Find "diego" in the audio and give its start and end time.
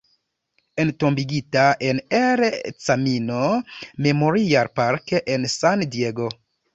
5.81-6.27